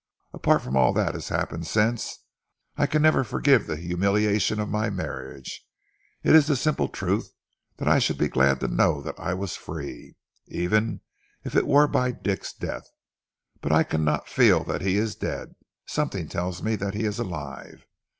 [0.33, 2.23] Apart from all that has happened since,
[2.75, 5.63] I can never forgive the humiliation of my marriage.
[6.23, 7.29] It is the simple truth
[7.77, 10.15] that I should be glad to know that I was free,
[10.47, 11.01] even
[11.43, 12.87] if it were by Dick's death.
[13.61, 15.53] But I cannot feel that he is dead.
[15.85, 17.85] Something tells me that he is alive.